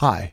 Hi, 0.00 0.32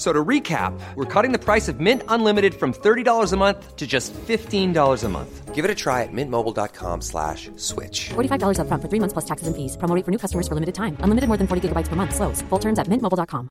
F- 0.00 0.06
So 0.06 0.14
to 0.14 0.24
recap, 0.24 0.72
we're 0.96 1.04
cutting 1.04 1.30
the 1.30 1.38
price 1.38 1.68
of 1.68 1.78
Mint 1.78 2.02
Unlimited 2.08 2.54
from 2.54 2.72
$30 2.72 3.32
a 3.32 3.36
month 3.36 3.76
to 3.76 3.86
just 3.86 4.14
$15 4.14 5.04
a 5.04 5.08
month. 5.08 5.54
Give 5.54 5.62
it 5.62 5.70
a 5.70 5.74
try 5.74 6.04
at 6.04 6.08
mintmobile.com 6.12 7.02
slash 7.02 7.50
switch. 7.56 8.08
$45 8.14 8.56
upfront 8.56 8.80
for 8.80 8.88
three 8.88 9.00
months 9.00 9.12
plus 9.12 9.26
taxes 9.26 9.46
and 9.46 9.54
fees. 9.54 9.76
Promo 9.76 9.94
rate 9.94 10.06
for 10.06 10.10
new 10.10 10.16
customers 10.16 10.48
for 10.48 10.54
limited 10.54 10.74
time. 10.74 10.96
Unlimited 11.04 11.28
more 11.28 11.36
than 11.36 11.46
40 11.46 11.68
gigabytes 11.68 11.88
per 11.88 11.96
month. 11.96 12.14
Slows. 12.14 12.40
Full 12.48 12.58
terms 12.58 12.78
at 12.78 12.88
mintmobile.com. 12.88 13.50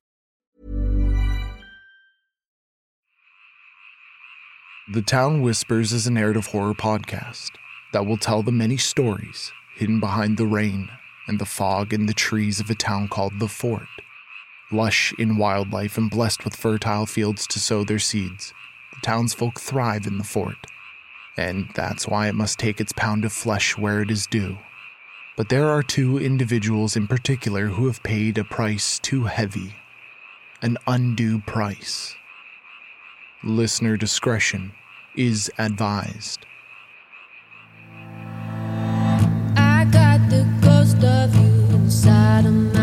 The 4.92 5.02
Town 5.02 5.42
Whispers 5.42 5.92
is 5.92 6.08
a 6.08 6.10
narrative 6.10 6.46
horror 6.46 6.74
podcast 6.74 7.50
that 7.92 8.06
will 8.06 8.16
tell 8.18 8.42
the 8.42 8.50
many 8.50 8.76
stories 8.76 9.52
hidden 9.76 10.00
behind 10.00 10.36
the 10.36 10.46
rain 10.46 10.88
and 11.28 11.38
the 11.38 11.46
fog 11.46 11.92
in 11.92 12.06
the 12.06 12.14
trees 12.14 12.58
of 12.58 12.70
a 12.70 12.74
town 12.74 13.06
called 13.06 13.38
The 13.38 13.46
Fort. 13.46 13.86
Lush 14.72 15.12
in 15.18 15.36
wildlife 15.36 15.98
and 15.98 16.08
blessed 16.10 16.44
with 16.44 16.54
fertile 16.54 17.06
fields 17.06 17.46
to 17.48 17.58
sow 17.58 17.82
their 17.82 17.98
seeds, 17.98 18.54
the 18.94 19.00
townsfolk 19.02 19.58
thrive 19.58 20.06
in 20.06 20.18
the 20.18 20.24
fort, 20.24 20.66
and 21.36 21.68
that's 21.74 22.06
why 22.06 22.28
it 22.28 22.36
must 22.36 22.58
take 22.58 22.80
its 22.80 22.92
pound 22.92 23.24
of 23.24 23.32
flesh 23.32 23.76
where 23.76 24.00
it 24.00 24.10
is 24.10 24.26
due. 24.28 24.58
But 25.36 25.48
there 25.48 25.68
are 25.70 25.82
two 25.82 26.18
individuals 26.18 26.96
in 26.96 27.08
particular 27.08 27.68
who 27.68 27.86
have 27.86 28.02
paid 28.02 28.38
a 28.38 28.44
price 28.44 28.98
too 29.00 29.24
heavy, 29.24 29.74
an 30.62 30.76
undue 30.86 31.40
price. 31.40 32.14
Listener 33.42 33.96
discretion 33.96 34.72
is 35.16 35.50
advised. 35.58 36.46
I 39.56 39.86
got 39.90 40.28
the 40.30 40.46
ghost 40.62 41.02
of 41.02 41.34
you 41.34 41.74
inside 41.74 42.46
of 42.46 42.52
my 42.52 42.79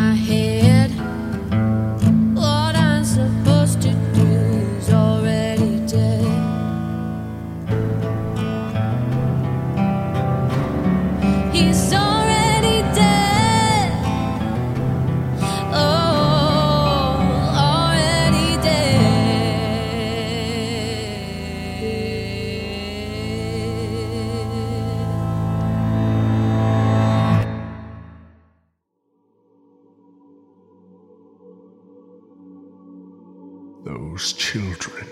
Those 34.17 34.33
children, 34.33 35.07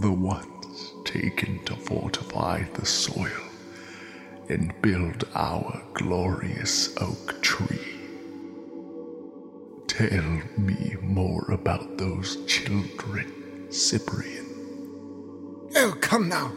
the 0.00 0.12
ones 0.12 0.92
taken 1.06 1.64
to 1.64 1.74
fortify 1.74 2.62
the 2.74 2.84
soil 2.84 3.48
and 4.50 4.74
build 4.82 5.24
our 5.34 5.82
glorious 5.94 6.94
oak 7.00 7.40
tree. 7.40 7.96
Tell 9.86 10.42
me 10.58 10.96
more 11.00 11.50
about 11.50 11.96
those 11.96 12.44
children, 12.44 13.72
Cyprian. 13.72 14.44
Oh, 15.76 15.96
come 15.98 16.28
now. 16.28 16.52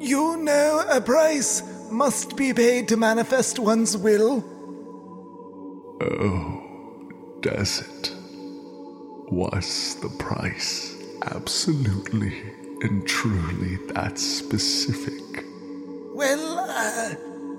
You 0.00 0.38
know 0.38 0.82
a 0.88 1.02
price 1.02 1.62
must 1.90 2.38
be 2.38 2.54
paid 2.54 2.88
to 2.88 2.96
manifest 2.96 3.58
one's 3.58 3.98
will. 3.98 4.42
Oh, 6.00 6.62
does 7.42 7.80
it? 7.80 8.15
Was 9.30 9.96
the 9.96 10.08
price 10.08 10.96
absolutely 11.22 12.42
and 12.80 13.06
truly 13.06 13.76
that 13.92 14.18
specific? 14.18 15.44
Well, 16.14 16.58
uh, 16.60 17.14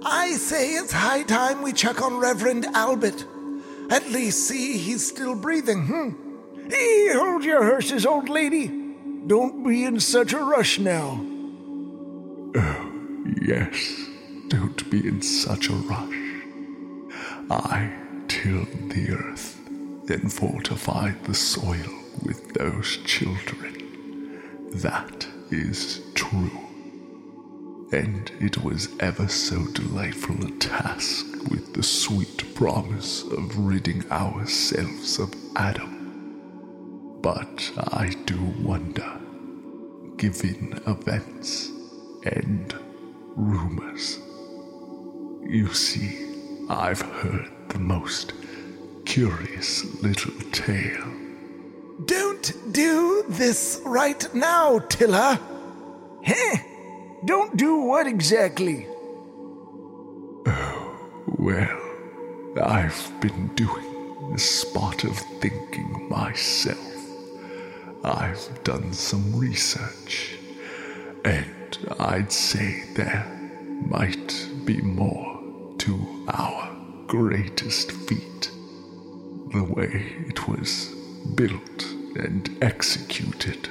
I 0.05 0.31
say 0.31 0.71
it's 0.71 0.93
high 0.93 1.23
time 1.23 1.61
we 1.61 1.73
check 1.73 2.01
on 2.01 2.17
Reverend 2.17 2.65
Albert. 2.67 3.25
At 3.89 4.09
least 4.09 4.47
see 4.47 4.77
he's 4.77 5.05
still 5.05 5.35
breathing, 5.35 5.85
hmm? 5.85 6.69
Hey, 6.69 7.09
hold 7.13 7.43
your 7.43 7.65
horses, 7.65 8.05
old 8.05 8.29
lady. 8.29 8.67
Don't 9.27 9.67
be 9.67 9.83
in 9.83 9.99
such 9.99 10.33
a 10.33 10.39
rush 10.39 10.79
now. 10.79 11.19
Oh, 12.55 12.91
yes, 13.41 14.07
don't 14.47 14.89
be 14.89 15.05
in 15.05 15.21
such 15.21 15.69
a 15.69 15.73
rush. 15.73 16.15
I 17.49 17.93
tilled 18.27 18.89
the 18.89 19.11
earth, 19.11 19.56
then 20.07 20.29
fortified 20.29 21.23
the 21.25 21.33
soil 21.35 21.93
with 22.23 22.53
those 22.53 22.97
children. 23.03 23.73
That 24.71 25.27
is 25.51 26.01
true. 26.15 26.51
And 27.91 28.31
it 28.39 28.63
was 28.63 28.89
ever 28.99 29.27
so 29.27 29.65
delightful 29.67 30.45
a 30.45 30.51
task 30.59 31.25
with 31.49 31.73
the 31.73 31.83
sweet 31.83 32.55
promise 32.55 33.23
of 33.23 33.57
ridding 33.57 34.09
ourselves 34.11 35.19
of 35.19 35.33
Adam. 35.55 37.19
But 37.21 37.71
I 37.77 38.09
do 38.25 38.37
wonder, 38.61 39.19
given 40.17 40.81
events 40.85 41.69
and 42.23 42.73
rumors. 43.35 44.19
You 45.45 45.73
see, 45.73 46.65
I've 46.69 47.01
heard 47.01 47.49
the 47.69 47.79
most 47.79 48.33
curious 49.17 49.83
little 50.03 50.39
tale. 50.51 51.11
Don't 52.05 52.53
do 52.71 53.25
this 53.27 53.81
right 53.83 54.31
now, 54.35 54.77
Tilla. 54.77 55.39
Heh? 56.21 56.57
Don't 57.25 57.57
do 57.57 57.81
what 57.81 58.05
exactly? 58.05 58.85
Oh, 60.45 60.99
well, 61.39 61.81
I've 62.61 63.11
been 63.19 63.47
doing 63.55 64.31
a 64.35 64.37
spot 64.37 65.03
of 65.03 65.17
thinking 65.41 66.07
myself. 66.11 66.77
I've 68.03 68.63
done 68.63 68.93
some 68.93 69.35
research, 69.35 70.37
and 71.25 71.79
I'd 71.99 72.31
say 72.31 72.83
there 72.93 73.25
might 73.89 74.47
be 74.63 74.79
more 74.79 75.41
to 75.79 76.25
our 76.27 76.69
greatest 77.07 77.91
feat. 77.91 78.51
The 79.57 79.63
way 79.63 80.13
it 80.27 80.47
was 80.47 80.93
built 81.33 81.83
and 82.15 82.47
executed. 82.61 83.67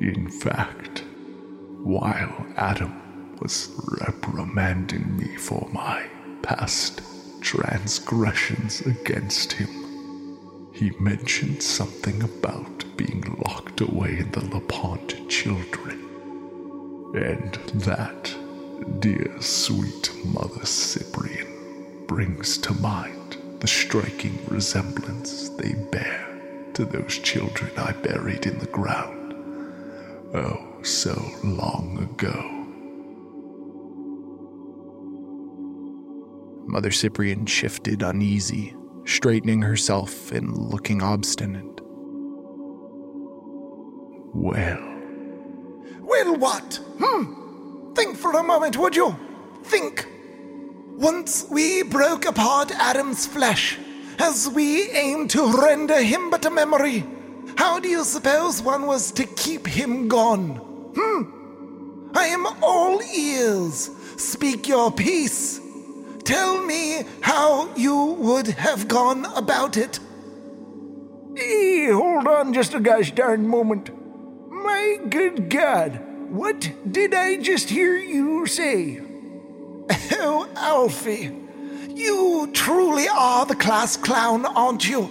In 0.00 0.28
fact, 0.28 1.04
while 1.84 2.44
Adam 2.56 3.36
was 3.40 3.70
reprimanding 4.00 5.16
me 5.16 5.36
for 5.36 5.68
my 5.72 6.08
past 6.42 7.00
transgressions 7.42 8.80
against 8.80 9.52
him, 9.52 9.70
he 10.72 10.90
mentioned 10.98 11.62
something 11.62 12.20
about 12.20 12.84
being 12.96 13.22
locked 13.46 13.82
away 13.82 14.18
in 14.18 14.32
the 14.32 14.46
LaPont 14.46 15.30
children. 15.30 16.00
And 17.14 17.54
that, 17.82 18.34
dear 18.98 19.40
sweet 19.40 20.10
Mother 20.24 20.66
Cyprian, 20.66 22.06
brings 22.08 22.58
to 22.58 22.74
mind 22.82 23.14
the 23.64 23.68
striking 23.68 24.38
resemblance 24.48 25.48
they 25.48 25.72
bear 25.90 26.68
to 26.74 26.84
those 26.84 27.18
children 27.20 27.72
I 27.78 27.92
buried 27.92 28.44
in 28.44 28.58
the 28.58 28.66
ground. 28.66 29.32
Oh, 30.34 30.82
so 30.82 31.14
long 31.42 31.96
ago. 32.02 32.50
Mother 36.66 36.90
Cyprian 36.90 37.46
shifted 37.46 38.02
uneasy, 38.02 38.76
straightening 39.06 39.62
herself 39.62 40.30
and 40.30 40.54
looking 40.54 41.02
obstinate. 41.02 41.80
Well, 44.34 45.00
Well, 46.02 46.36
what? 46.36 46.80
Hmm? 47.02 47.94
Think 47.94 48.18
for 48.18 48.32
a 48.32 48.42
moment, 48.42 48.76
would 48.76 48.94
you? 48.94 49.16
Think. 49.62 50.13
Once 50.96 51.44
we 51.50 51.82
broke 51.82 52.24
apart 52.24 52.70
Adam's 52.70 53.26
flesh, 53.26 53.78
as 54.20 54.48
we 54.48 54.88
aimed 54.90 55.28
to 55.28 55.50
render 55.60 56.00
him 56.00 56.30
but 56.30 56.44
a 56.44 56.50
memory, 56.50 57.04
how 57.56 57.80
do 57.80 57.88
you 57.88 58.04
suppose 58.04 58.62
one 58.62 58.86
was 58.86 59.10
to 59.10 59.24
keep 59.24 59.66
him 59.66 60.06
gone? 60.06 60.56
Hmm? 60.96 62.14
I 62.16 62.26
am 62.26 62.46
all 62.62 63.02
ears. 63.02 63.90
Speak 64.16 64.68
your 64.68 64.92
piece. 64.92 65.60
Tell 66.22 66.64
me 66.64 67.02
how 67.20 67.74
you 67.74 67.96
would 68.18 68.46
have 68.46 68.86
gone 68.86 69.24
about 69.34 69.76
it. 69.76 69.98
Hey, 71.34 71.90
hold 71.90 72.28
on 72.28 72.54
just 72.54 72.72
a 72.72 72.80
gosh 72.80 73.10
darn 73.12 73.48
moment. 73.48 73.90
My 74.48 74.98
good 75.10 75.50
God, 75.50 76.00
what 76.30 76.70
did 76.88 77.12
I 77.12 77.36
just 77.38 77.68
hear 77.68 77.96
you 77.96 78.46
say? 78.46 79.03
Oh, 79.90 80.48
Alfie, 80.56 81.34
you 81.88 82.50
truly 82.52 83.06
are 83.08 83.46
the 83.46 83.54
class 83.54 83.96
clown, 83.96 84.46
aren't 84.46 84.88
you? 84.88 85.10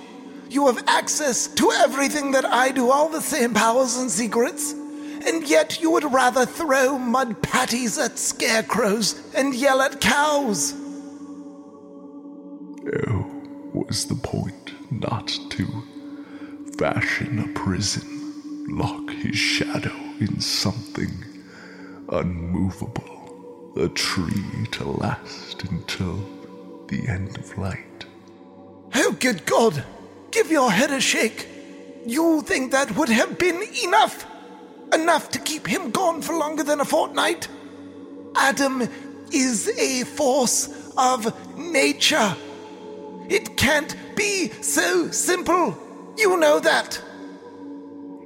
You 0.49 0.67
have 0.67 0.83
access 0.87 1.47
to 1.47 1.71
everything 1.71 2.31
that 2.31 2.45
I 2.45 2.71
do, 2.71 2.91
all 2.91 3.09
the 3.09 3.21
same 3.21 3.53
powers 3.53 3.97
and 3.97 4.09
secrets, 4.09 4.73
and 4.73 5.47
yet 5.47 5.81
you 5.81 5.89
would 5.91 6.11
rather 6.11 6.45
throw 6.45 6.97
mud 6.97 7.41
patties 7.41 7.97
at 7.97 8.19
scarecrows 8.19 9.15
and 9.33 9.55
yell 9.55 9.81
at 9.81 10.01
cows. 10.01 10.73
oh, 12.85 13.25
was 13.73 14.05
the 14.05 14.15
point 14.15 14.73
not 14.91 15.27
to 15.49 15.65
fashion 16.77 17.39
a 17.39 17.47
prison, 17.59 18.67
lock 18.77 19.09
his 19.11 19.35
shadow 19.35 19.95
in 20.19 20.39
something 20.39 21.11
unmovable, 22.09 23.12
a 23.75 23.89
tree 23.89 24.67
to 24.71 24.85
last 24.85 25.63
until 25.63 26.19
the 26.87 27.07
end 27.07 27.37
of 27.37 27.57
light? 27.57 28.05
Oh, 28.95 29.15
good 29.19 29.45
God! 29.45 29.83
Give 30.31 30.51
your 30.51 30.71
head 30.71 30.91
a 30.91 31.01
shake. 31.01 31.47
You 32.05 32.41
think 32.41 32.71
that 32.71 32.95
would 32.95 33.09
have 33.09 33.37
been 33.37 33.63
enough? 33.83 34.25
Enough 34.93 35.31
to 35.31 35.39
keep 35.39 35.67
him 35.67 35.91
gone 35.91 36.21
for 36.21 36.35
longer 36.35 36.63
than 36.63 36.81
a 36.81 36.85
fortnight? 36.85 37.47
Adam 38.35 38.87
is 39.31 39.69
a 39.69 40.03
force 40.03 40.91
of 40.97 41.33
nature. 41.57 42.35
It 43.29 43.57
can't 43.57 43.95
be 44.15 44.49
so 44.61 45.09
simple. 45.11 45.77
You 46.17 46.37
know 46.37 46.59
that. 46.59 47.01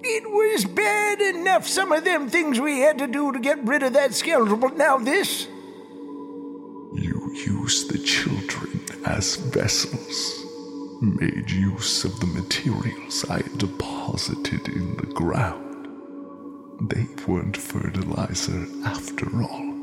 It 0.10 0.24
was 0.32 0.64
bad 0.64 1.20
enough, 1.20 1.68
some 1.68 1.92
of 1.92 2.06
them 2.06 2.30
things 2.30 2.62
we 2.62 2.80
had 2.80 2.98
to 3.00 3.08
do 3.08 3.34
to 3.34 3.40
get 3.40 3.62
rid 3.66 3.84
of 3.84 3.92
that 3.94 4.14
scoundrel, 4.14 4.58
but 4.58 4.78
now 4.78 4.98
this? 4.98 5.48
You 6.94 7.34
used 7.34 7.92
the 7.92 7.98
children 7.98 8.80
as 9.06 9.36
vessels, 9.36 10.46
made 11.02 11.52
use 11.52 12.06
of 12.06 12.18
the 12.22 12.28
materials 12.28 13.26
I 13.30 13.42
deposited 13.58 14.70
in 14.70 14.96
the 14.96 15.08
ground. 15.08 15.90
They 16.90 17.06
weren't 17.28 17.58
fertilizer 17.58 18.66
after 18.86 19.28
all. 19.42 19.74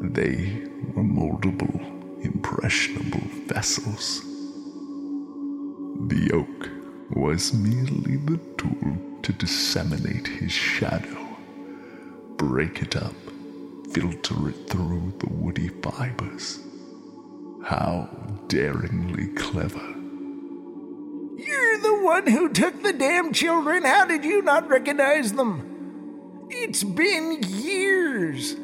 They 0.00 0.62
were 0.94 1.04
moldable, 1.04 2.24
impressionable 2.24 3.28
vessels. 3.46 4.22
The 6.08 6.30
oak 6.32 6.75
was 7.10 7.52
merely 7.52 8.16
the 8.16 8.38
tool 8.58 8.96
to 9.22 9.32
disseminate 9.32 10.26
his 10.26 10.52
shadow, 10.52 11.26
break 12.36 12.82
it 12.82 12.96
up, 12.96 13.14
filter 13.92 14.48
it 14.48 14.68
through 14.68 15.12
the 15.18 15.28
woody 15.32 15.68
fibers. 15.68 16.60
How 17.64 18.08
daringly 18.48 19.28
clever. 19.28 19.94
You're 21.36 21.78
the 21.78 22.00
one 22.02 22.26
who 22.26 22.48
took 22.52 22.82
the 22.82 22.92
damn 22.92 23.32
children. 23.32 23.84
How 23.84 24.04
did 24.06 24.24
you 24.24 24.42
not 24.42 24.68
recognize 24.68 25.32
them? 25.32 26.46
It's 26.48 26.84
been 26.84 27.42
years. 27.42 28.56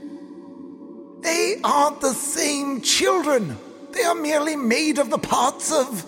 They 1.20 1.60
aren't 1.62 2.00
the 2.00 2.14
same 2.14 2.80
children. 2.80 3.58
They 3.92 4.02
are 4.02 4.14
merely 4.14 4.56
made 4.56 4.98
of 4.98 5.10
the 5.10 5.18
parts 5.18 5.72
of. 5.72 6.04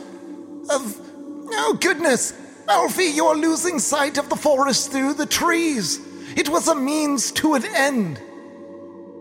of. 0.71 1.01
Oh, 1.47 1.77
goodness! 1.81 2.33
Alfie, 2.69 3.05
you 3.05 3.27
are 3.27 3.37
losing 3.37 3.79
sight 3.79 4.19
of 4.19 4.29
the 4.29 4.37
forest 4.37 4.91
through 4.91 5.15
the 5.15 5.27
trees. 5.27 6.01
It 6.37 6.49
was 6.49 6.69
a 6.69 6.75
means 6.75 7.31
to 7.33 7.55
an 7.55 7.65
end. 7.65 8.21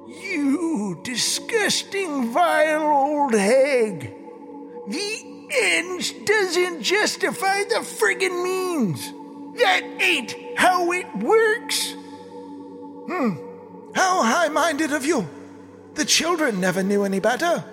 You 0.07 0.99
disgusting, 1.03 2.31
vile 2.31 2.81
old 2.81 3.33
hag. 3.33 4.13
The 4.87 5.47
ends 5.51 6.11
doesn't 6.25 6.81
justify 6.81 7.63
the 7.63 7.81
friggin' 7.81 8.43
means. 8.43 9.11
That 9.59 9.83
ain't 9.99 10.35
how 10.57 10.91
it 10.91 11.15
works. 11.17 11.93
Hmm. 13.07 13.35
How 13.93 14.23
high 14.23 14.49
minded 14.49 14.91
of 14.93 15.05
you! 15.05 15.27
The 15.93 16.05
children 16.05 16.59
never 16.59 16.81
knew 16.81 17.03
any 17.03 17.19
better. 17.19 17.63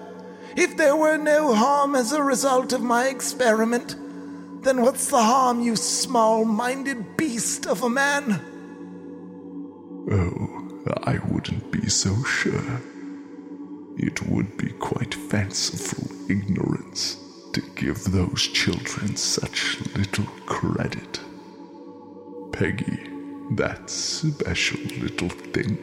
If 0.57 0.77
there 0.77 0.97
were 0.97 1.17
no 1.17 1.55
harm 1.55 1.95
as 1.95 2.13
a 2.13 2.23
result 2.23 2.73
of 2.73 2.83
my 2.83 3.07
experiment, 3.07 3.97
then 4.63 4.83
what's 4.83 5.09
the 5.09 5.23
harm, 5.23 5.61
you 5.61 5.77
small 5.77 6.45
minded 6.45 7.17
beast 7.17 7.67
of 7.67 7.83
a 7.83 7.89
man? 7.91 8.41
Oh, 10.11 10.83
I 11.05 11.19
wouldn't 11.29 11.71
be 11.71 11.89
so 11.89 12.23
sure. 12.25 12.81
It 13.97 14.23
would 14.29 14.57
be 14.57 14.71
quite 14.73 15.15
fanciful 15.15 16.09
ignorance 16.31 17.17
to 17.53 17.61
give 17.75 18.05
those 18.05 18.43
children 18.49 19.17
such 19.17 19.79
little 19.97 20.27
credit. 20.47 21.21
Peggy, 22.53 23.11
that 23.53 23.91
special 23.91 24.81
little 25.01 25.29
thing. 25.29 25.79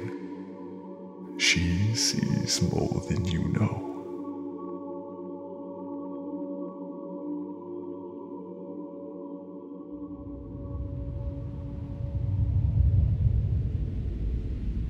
She 1.38 1.94
sees 1.95 2.62
more 2.62 3.01
than 3.09 3.25
you 3.25 3.50
know. 3.50 3.87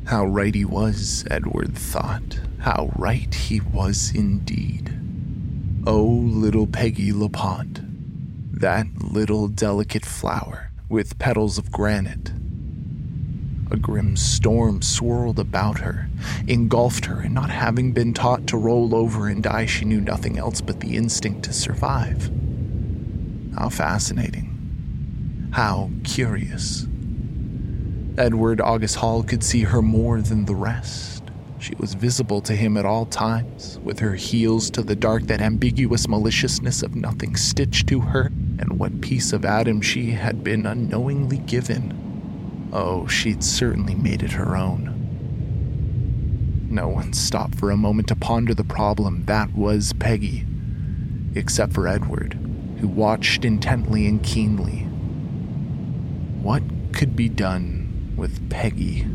How 0.08 0.26
right 0.26 0.56
he 0.56 0.64
was, 0.64 1.26
Edward 1.30 1.78
thought. 1.78 2.40
How 2.60 2.94
right 2.96 3.34
he 3.36 3.60
was 3.60 4.14
indeed. 4.16 4.98
Oh, 5.86 6.02
little 6.02 6.66
Peggy 6.66 7.12
LaPont. 7.12 7.82
That 8.58 8.88
little 9.02 9.50
delicate 9.50 10.06
flower 10.06 10.72
with 10.88 11.20
petals 11.20 11.58
of 11.58 11.74
granite. 11.74 12.32
A 13.70 13.76
grim 13.76 14.16
storm 14.16 14.82
swirled 14.82 15.40
about 15.40 15.80
her, 15.80 16.08
engulfed 16.48 17.04
her, 17.04 17.20
and 17.20 17.34
not 17.34 17.50
having 17.50 17.92
been 17.92 18.14
taught 18.14 18.48
to 18.48 18.58
roll 18.58 18.96
over 18.96 19.28
and 19.28 19.44
die, 19.44 19.66
she 19.66 19.84
knew 19.84 20.00
nothing 20.00 20.38
else 20.38 20.62
but 20.62 20.80
the 20.80 20.96
instinct 20.96 21.44
to 21.44 21.52
survive. 21.52 22.32
How 23.58 23.68
fascinating. 23.68 25.50
How 25.52 25.90
curious. 26.06 26.88
Edward 28.18 28.60
August 28.60 28.96
Hall 28.96 29.22
could 29.22 29.44
see 29.44 29.62
her 29.62 29.84
more 29.84 30.22
than 30.22 30.46
the 30.46 30.56
rest. 30.56 31.24
She 31.60 31.76
was 31.76 31.94
visible 31.94 32.42
to 32.42 32.56
him 32.56 32.76
at 32.76 32.86
all 32.86 33.06
times, 33.06 33.80
with 33.84 34.00
her 34.00 34.16
heels 34.16 34.72
to 34.72 34.82
the 34.82 34.96
dark, 34.96 35.28
that 35.28 35.40
ambiguous 35.40 36.08
maliciousness 36.08 36.82
of 36.82 36.96
nothing 36.96 37.36
stitched 37.36 37.86
to 37.90 38.00
her, 38.00 38.32
and 38.58 38.80
what 38.80 39.02
piece 39.02 39.34
of 39.34 39.46
Adam 39.46 39.82
she 39.82 40.12
had 40.12 40.44
been 40.44 40.66
unknowingly 40.66 41.38
given. 41.38 42.70
Oh, 42.74 43.06
she'd 43.06 43.44
certainly 43.44 43.94
made 43.94 44.24
it 44.24 44.32
her 44.32 44.58
own. 44.58 44.96
No 46.72 46.88
one 46.88 47.14
stopped 47.14 47.54
for 47.54 47.70
a 47.70 47.78
moment 47.78 48.08
to 48.08 48.16
ponder 48.16 48.56
the 48.56 48.64
problem 48.64 49.26
that 49.26 49.54
was 49.54 49.94
Peggy, 49.94 50.44
except 51.36 51.72
for 51.72 51.88
Edward, 51.88 52.34
who 52.80 52.88
watched 52.88 53.46
intently 53.46 54.08
and 54.08 54.24
keenly. 54.24 54.88
What 56.42 56.64
could 56.94 57.16
be 57.16 57.30
done 57.30 57.77
with 58.18 58.50
Peggy? 58.50 59.08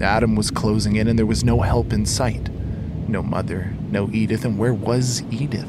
Adam 0.00 0.36
was 0.36 0.50
closing 0.50 0.96
in, 0.96 1.08
and 1.08 1.18
there 1.18 1.26
was 1.26 1.44
no 1.44 1.60
help 1.60 1.92
in 1.92 2.06
sight. 2.06 2.48
No 3.08 3.22
mother, 3.22 3.74
no 3.90 4.08
Edith, 4.12 4.44
and 4.44 4.58
where 4.58 4.74
was 4.74 5.22
Edith? 5.30 5.66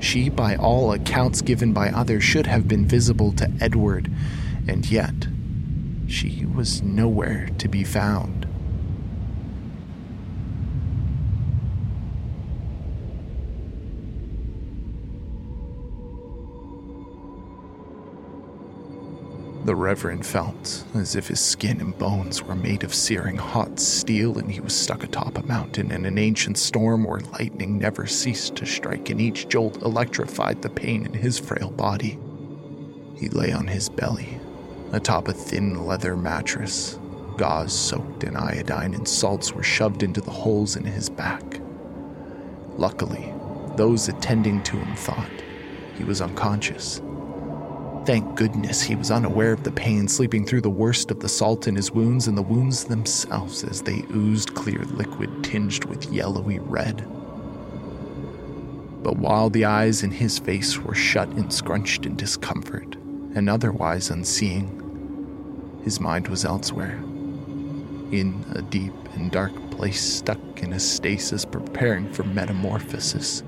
She, 0.00 0.28
by 0.28 0.56
all 0.56 0.92
accounts 0.92 1.42
given 1.42 1.72
by 1.72 1.88
others, 1.90 2.24
should 2.24 2.46
have 2.46 2.66
been 2.68 2.86
visible 2.86 3.32
to 3.32 3.50
Edward, 3.60 4.10
and 4.66 4.90
yet 4.90 5.28
she 6.06 6.46
was 6.46 6.82
nowhere 6.82 7.48
to 7.58 7.68
be 7.68 7.84
found. 7.84 8.45
The 19.66 19.74
Reverend 19.74 20.24
felt 20.24 20.84
as 20.94 21.16
if 21.16 21.26
his 21.26 21.40
skin 21.40 21.80
and 21.80 21.98
bones 21.98 22.40
were 22.40 22.54
made 22.54 22.84
of 22.84 22.94
searing 22.94 23.34
hot 23.34 23.80
steel 23.80 24.38
and 24.38 24.48
he 24.48 24.60
was 24.60 24.72
stuck 24.72 25.02
atop 25.02 25.36
a 25.36 25.42
mountain 25.42 25.90
in 25.90 26.06
an 26.06 26.18
ancient 26.18 26.56
storm 26.56 27.02
where 27.02 27.18
lightning 27.18 27.76
never 27.76 28.06
ceased 28.06 28.54
to 28.54 28.64
strike 28.64 29.10
and 29.10 29.20
each 29.20 29.48
jolt 29.48 29.82
electrified 29.82 30.62
the 30.62 30.70
pain 30.70 31.04
in 31.04 31.12
his 31.12 31.40
frail 31.40 31.72
body. 31.72 32.16
He 33.16 33.28
lay 33.28 33.50
on 33.50 33.66
his 33.66 33.88
belly, 33.88 34.38
atop 34.92 35.26
a 35.26 35.32
thin 35.32 35.84
leather 35.84 36.16
mattress. 36.16 36.96
Gauze 37.36 37.72
soaked 37.72 38.22
in 38.22 38.36
iodine 38.36 38.94
and 38.94 39.08
salts 39.08 39.52
were 39.52 39.64
shoved 39.64 40.04
into 40.04 40.20
the 40.20 40.30
holes 40.30 40.76
in 40.76 40.84
his 40.84 41.10
back. 41.10 41.58
Luckily, 42.76 43.34
those 43.74 44.06
attending 44.06 44.62
to 44.62 44.76
him 44.76 44.94
thought 44.94 45.42
he 45.98 46.04
was 46.04 46.20
unconscious. 46.20 47.00
Thank 48.06 48.36
goodness 48.36 48.82
he 48.82 48.94
was 48.94 49.10
unaware 49.10 49.52
of 49.52 49.64
the 49.64 49.72
pain 49.72 50.06
sleeping 50.06 50.46
through 50.46 50.60
the 50.60 50.70
worst 50.70 51.10
of 51.10 51.18
the 51.18 51.28
salt 51.28 51.66
in 51.66 51.74
his 51.74 51.90
wounds 51.90 52.28
and 52.28 52.38
the 52.38 52.42
wounds 52.42 52.84
themselves 52.84 53.64
as 53.64 53.82
they 53.82 54.04
oozed 54.14 54.54
clear 54.54 54.84
liquid 54.84 55.42
tinged 55.42 55.84
with 55.86 56.12
yellowy 56.12 56.60
red. 56.60 56.98
But 59.02 59.16
while 59.16 59.50
the 59.50 59.64
eyes 59.64 60.04
in 60.04 60.12
his 60.12 60.38
face 60.38 60.78
were 60.78 60.94
shut 60.94 61.28
and 61.30 61.52
scrunched 61.52 62.06
in 62.06 62.14
discomfort 62.14 62.94
and 63.34 63.50
otherwise 63.50 64.08
unseeing, 64.10 65.80
his 65.82 65.98
mind 66.00 66.28
was 66.28 66.44
elsewhere, 66.44 66.98
in 68.12 68.44
a 68.54 68.62
deep 68.62 68.94
and 69.14 69.32
dark 69.32 69.52
place 69.72 70.00
stuck 70.00 70.62
in 70.62 70.74
a 70.74 70.78
stasis 70.78 71.44
preparing 71.44 72.12
for 72.12 72.22
metamorphosis. 72.22 73.42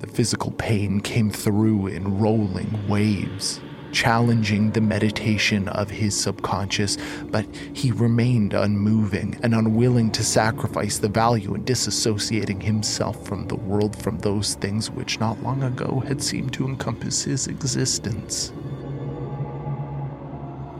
The 0.00 0.06
physical 0.06 0.50
pain 0.52 1.00
came 1.00 1.30
through 1.30 1.88
in 1.88 2.18
rolling 2.18 2.88
waves, 2.88 3.60
challenging 3.92 4.70
the 4.70 4.80
meditation 4.80 5.68
of 5.68 5.90
his 5.90 6.18
subconscious, 6.18 6.96
but 7.24 7.44
he 7.74 7.92
remained 7.92 8.54
unmoving 8.54 9.38
and 9.42 9.54
unwilling 9.54 10.10
to 10.12 10.24
sacrifice 10.24 10.96
the 10.96 11.10
value 11.10 11.54
in 11.54 11.64
disassociating 11.64 12.62
himself 12.62 13.26
from 13.26 13.46
the 13.48 13.56
world 13.56 13.94
from 13.94 14.18
those 14.20 14.54
things 14.54 14.90
which 14.90 15.20
not 15.20 15.42
long 15.42 15.62
ago 15.62 16.02
had 16.06 16.22
seemed 16.22 16.54
to 16.54 16.66
encompass 16.66 17.24
his 17.24 17.46
existence. 17.46 18.52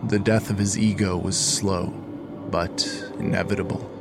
The 0.05 0.19
death 0.19 0.49
of 0.49 0.57
his 0.57 0.79
ego 0.79 1.19
was 1.19 1.39
slow, 1.39 1.89
but 2.51 2.87
inevitable. 3.19 4.00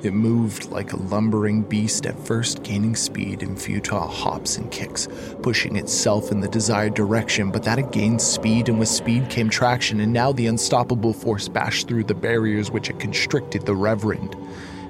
It 0.00 0.14
moved 0.14 0.70
like 0.70 0.92
a 0.92 0.96
lumbering 0.96 1.62
beast 1.62 2.06
at 2.06 2.18
first, 2.24 2.62
gaining 2.62 2.94
speed 2.94 3.42
in 3.42 3.56
futile 3.56 4.06
hops 4.06 4.56
and 4.56 4.70
kicks, 4.70 5.08
pushing 5.42 5.74
itself 5.74 6.30
in 6.30 6.40
the 6.40 6.46
desired 6.46 6.94
direction, 6.94 7.50
but 7.50 7.64
that 7.64 7.80
it 7.80 7.90
gained 7.90 8.22
speed, 8.22 8.68
and 8.68 8.78
with 8.78 8.88
speed 8.88 9.28
came 9.28 9.50
traction, 9.50 10.00
and 10.00 10.12
now 10.12 10.30
the 10.30 10.46
unstoppable 10.46 11.12
force 11.12 11.48
bashed 11.48 11.88
through 11.88 12.04
the 12.04 12.14
barriers 12.14 12.70
which 12.70 12.86
had 12.86 13.00
constricted 13.00 13.66
the 13.66 13.74
Reverend 13.74 14.36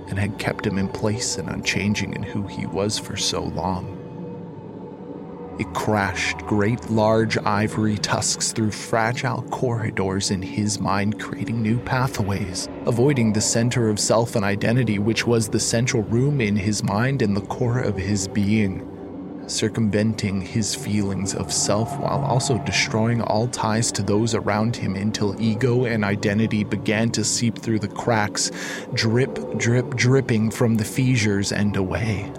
and 0.08 0.18
had 0.18 0.38
kept 0.38 0.66
him 0.66 0.76
in 0.76 0.88
place 0.88 1.38
and 1.38 1.48
unchanging 1.48 2.12
in 2.12 2.22
who 2.22 2.42
he 2.46 2.66
was 2.66 2.98
for 2.98 3.16
so 3.16 3.44
long. 3.44 4.07
It 5.58 5.74
crashed 5.74 6.38
great 6.46 6.88
large 6.88 7.36
ivory 7.38 7.98
tusks 7.98 8.52
through 8.52 8.70
fragile 8.70 9.42
corridors 9.50 10.30
in 10.30 10.40
his 10.40 10.78
mind, 10.78 11.18
creating 11.18 11.60
new 11.60 11.80
pathways, 11.80 12.68
avoiding 12.86 13.32
the 13.32 13.40
center 13.40 13.88
of 13.88 13.98
self 13.98 14.36
and 14.36 14.44
identity, 14.44 15.00
which 15.00 15.26
was 15.26 15.48
the 15.48 15.58
central 15.58 16.04
room 16.04 16.40
in 16.40 16.54
his 16.54 16.84
mind 16.84 17.22
and 17.22 17.36
the 17.36 17.40
core 17.40 17.80
of 17.80 17.96
his 17.96 18.28
being, 18.28 18.88
circumventing 19.48 20.40
his 20.40 20.76
feelings 20.76 21.34
of 21.34 21.52
self 21.52 21.98
while 21.98 22.20
also 22.20 22.58
destroying 22.58 23.20
all 23.20 23.48
ties 23.48 23.90
to 23.90 24.04
those 24.04 24.36
around 24.36 24.76
him 24.76 24.94
until 24.94 25.40
ego 25.42 25.86
and 25.86 26.04
identity 26.04 26.62
began 26.62 27.10
to 27.10 27.24
seep 27.24 27.58
through 27.58 27.80
the 27.80 27.88
cracks, 27.88 28.52
drip, 28.94 29.58
drip, 29.58 29.96
dripping 29.96 30.52
from 30.52 30.76
the 30.76 30.84
fissures 30.84 31.50
and 31.50 31.76
away. 31.76 32.32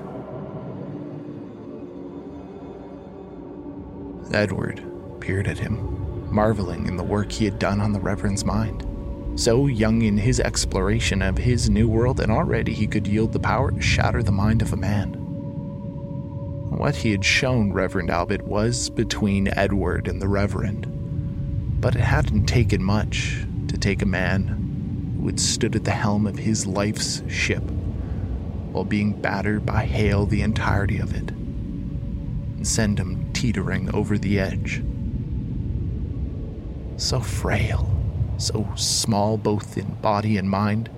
Edward 4.33 4.83
peered 5.19 5.47
at 5.47 5.57
him, 5.57 6.31
marveling 6.31 6.87
in 6.87 6.97
the 6.97 7.03
work 7.03 7.31
he 7.31 7.45
had 7.45 7.59
done 7.59 7.81
on 7.81 7.91
the 7.91 7.99
Reverend's 7.99 8.45
mind. 8.45 8.85
So 9.35 9.67
young 9.67 10.01
in 10.01 10.17
his 10.17 10.39
exploration 10.39 11.21
of 11.21 11.37
his 11.37 11.69
new 11.69 11.87
world, 11.87 12.19
and 12.19 12.31
already 12.31 12.73
he 12.73 12.87
could 12.87 13.07
yield 13.07 13.33
the 13.33 13.39
power 13.39 13.71
to 13.71 13.81
shatter 13.81 14.21
the 14.21 14.31
mind 14.31 14.61
of 14.61 14.73
a 14.73 14.77
man. 14.77 15.13
What 16.69 16.95
he 16.95 17.11
had 17.11 17.25
shown 17.25 17.73
Reverend 17.73 18.09
Albert 18.09 18.45
was 18.45 18.89
between 18.89 19.49
Edward 19.57 20.07
and 20.07 20.21
the 20.21 20.27
Reverend, 20.27 21.81
but 21.81 21.95
it 21.95 22.01
hadn't 22.01 22.45
taken 22.45 22.83
much 22.83 23.45
to 23.67 23.77
take 23.77 24.01
a 24.01 24.05
man 24.05 25.17
who 25.19 25.27
had 25.27 25.39
stood 25.39 25.75
at 25.75 25.83
the 25.83 25.91
helm 25.91 26.27
of 26.27 26.37
his 26.37 26.67
life's 26.67 27.23
ship 27.27 27.63
while 28.71 28.85
being 28.85 29.13
battered 29.13 29.65
by 29.65 29.85
hail 29.85 30.25
the 30.25 30.41
entirety 30.41 30.99
of 30.99 31.13
it 31.15 31.33
and 32.59 32.67
send 32.67 32.99
him 32.99 33.31
teetering 33.31 33.89
over 33.95 34.17
the 34.17 34.37
edge. 34.37 34.83
So 36.97 37.21
frail, 37.21 37.89
so 38.37 38.67
small 38.75 39.37
both 39.37 39.77
in 39.77 39.93
body 40.01 40.35
and 40.35 40.49
mind. 40.49 40.89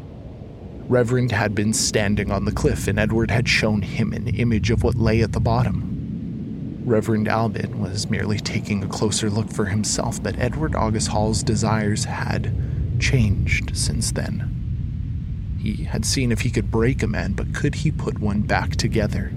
Reverend 0.90 1.32
had 1.32 1.54
been 1.54 1.72
standing 1.72 2.32
on 2.32 2.46
the 2.46 2.52
cliff, 2.52 2.88
and 2.88 2.98
Edward 2.98 3.30
had 3.30 3.48
shown 3.48 3.84
him 3.84 4.12
an 4.12 4.28
image 4.30 4.72
of 4.72 4.84
what 4.84 4.96
lay 4.96 5.22
at 5.22 5.34
the 5.34 5.40
bottom. 5.40 6.82
Reverend 6.84 7.28
Albin 7.28 7.80
was 7.80 8.10
merely 8.10 8.40
taking 8.40 8.84
a 8.84 8.88
closer 8.88 9.30
look 9.30 9.52
for 9.54 9.66
himself, 9.66 10.22
but 10.22 10.40
Edward 10.40 10.76
August 10.76 11.10
Hall's 11.10 11.44
desires 11.44 12.06
had 12.06 12.52
changed 13.00 13.78
since 13.78 14.12
then. 14.12 15.60
He 15.60 15.84
had 15.84 16.06
seen 16.06 16.32
if 16.32 16.42
he 16.42 16.50
could 16.50 16.72
break 16.72 17.04
a 17.04 17.08
man, 17.08 17.34
but 17.34 17.54
could 17.54 17.76
he 17.76 17.92
put 17.92 18.18
one 18.18 18.42
back 18.42 18.78
together? 18.78 19.32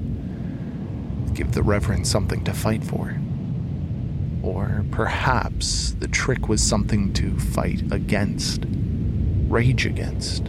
Give 1.34 1.52
the 1.52 1.62
Reverend 1.62 2.06
something 2.06 2.44
to 2.44 2.52
fight 2.52 2.84
for. 2.84 3.16
Or 4.42 4.84
perhaps 4.90 5.92
the 5.98 6.08
trick 6.08 6.48
was 6.48 6.62
something 6.62 7.12
to 7.14 7.38
fight 7.38 7.82
against, 7.90 8.64
rage 9.48 9.86
against, 9.86 10.48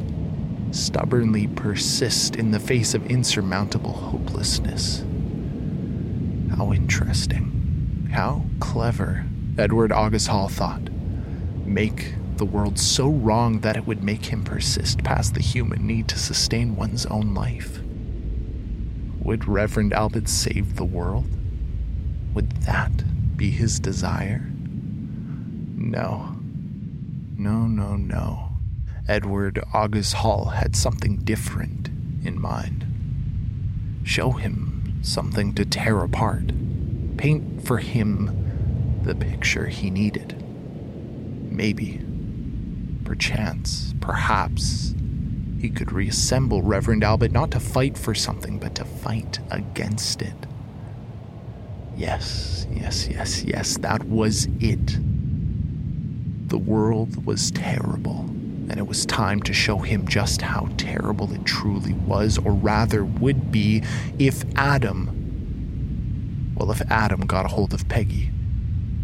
stubbornly 0.72 1.48
persist 1.48 2.36
in 2.36 2.52
the 2.52 2.60
face 2.60 2.94
of 2.94 3.06
insurmountable 3.08 3.94
hopelessness. 3.94 5.04
How 6.58 6.74
interesting. 6.74 8.10
How 8.12 8.46
clever, 8.60 9.26
Edward 9.58 9.92
August 9.92 10.28
Hall 10.28 10.50
thought. 10.50 10.90
Make 11.66 12.14
the 12.38 12.46
world 12.46 12.78
so 12.78 13.10
wrong 13.10 13.62
that 13.62 13.78
it 13.78 13.88
would 13.88 14.04
make 14.04 14.26
him 14.26 14.44
persist 14.44 15.04
past 15.04 15.34
the 15.34 15.42
human 15.42 15.88
need 15.88 16.08
to 16.10 16.20
sustain 16.20 16.76
one's 16.76 17.06
own 17.06 17.34
life. 17.34 17.80
Would 19.26 19.48
Reverend 19.48 19.92
Albert 19.92 20.30
save 20.30 20.76
the 20.76 20.86
world? 20.86 21.26
Would 22.36 22.52
that 22.62 23.36
be 23.36 23.50
his 23.50 23.80
desire? 23.80 24.52
No. 25.76 26.36
No, 27.36 27.66
no, 27.66 27.96
no. 27.96 28.50
Edward 29.08 29.64
August 29.74 30.14
Hall 30.14 30.46
had 30.46 30.76
something 30.76 31.18
different 31.18 31.88
in 32.24 32.40
mind. 32.40 32.86
Show 34.04 34.34
him 34.34 35.00
something 35.02 35.56
to 35.56 35.66
tear 35.66 36.02
apart. 36.02 36.52
Paint 37.18 37.66
for 37.66 37.80
him 37.80 39.02
the 39.02 39.16
picture 39.16 39.66
he 39.66 39.90
needed. 39.90 40.40
Maybe, 41.52 42.00
perchance, 43.04 43.96
perhaps, 44.00 44.94
he 45.66 45.72
could 45.72 45.92
reassemble 45.92 46.62
Reverend 46.62 47.04
Albert 47.04 47.32
not 47.32 47.50
to 47.50 47.60
fight 47.60 47.98
for 47.98 48.14
something, 48.14 48.60
but 48.60 48.76
to 48.76 48.86
fight 48.86 49.40
against 49.50 50.22
it. 50.22 50.36
Yes, 51.98 52.68
yes, 52.72 53.08
yes, 53.08 53.44
yes, 53.44 53.78
that 53.78 54.04
was 54.04 54.48
it. 54.60 55.00
The 56.50 56.60
world 56.60 57.26
was 57.26 57.50
terrible, 57.50 58.20
and 58.70 58.78
it 58.78 58.86
was 58.86 59.08
time 59.08 59.42
to 59.42 59.54
show 59.54 59.80
him 59.80 60.08
just 60.08 60.44
how 60.44 60.70
terrible 60.78 61.34
it 61.34 61.46
truly 61.46 61.94
was, 61.94 62.38
or 62.38 62.52
rather 62.52 63.04
would 63.04 63.52
be, 63.52 63.82
if 64.20 64.44
Adam. 64.56 66.54
Well, 66.56 66.70
if 66.70 66.82
Adam 66.92 67.22
got 67.22 67.46
a 67.46 67.50
hold 67.50 67.74
of 67.74 67.90
Peggy. 67.90 68.30